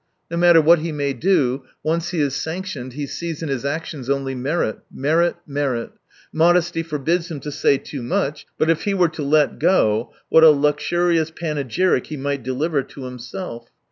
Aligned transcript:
No 0.31 0.37
matter 0.37 0.59
what 0.59 0.79
he 0.79 0.91
may 0.91 1.13
do, 1.13 1.63
once 1.83 2.09
he 2.09 2.21
is 2.21 2.33
sanctioned 2.33 2.93
he 2.93 3.05
sees 3.05 3.43
in 3.43 3.49
his 3.49 3.63
actions 3.63 4.09
only 4.09 4.33
merit, 4.33 4.79
merit, 4.91 5.35
merit. 5.45 5.91
Modesty 6.33 6.81
forbids 6.81 7.29
him 7.29 7.39
to 7.41 7.51
say 7.51 7.77
too 7.77 8.01
much— 8.01 8.47
but 8.57 8.67
if 8.71 8.85
he 8.85 8.95
were 8.95 9.09
to 9.09 9.21
let 9.21 9.59
go, 9.59 10.11
what 10.27 10.43
a 10.43 10.49
luxurious 10.49 11.29
panegyric 11.29 12.07
he 12.07 12.17
might 12.17 12.41
deliver 12.41 12.81
to 12.81 13.03
himself 13.03 13.69